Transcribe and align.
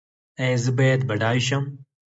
ایا 0.41 0.57
زه 0.63 0.71
باید 0.77 1.01
بډای 1.09 1.39
شم؟ 1.47 1.63